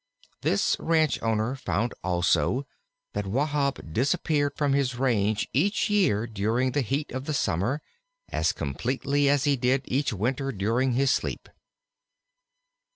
[0.41, 2.65] This ranch owner found also
[3.13, 7.83] that Wahb disappeared from his range each year during the heat of the summer,
[8.27, 11.47] as completely as he did each winter during his sleep.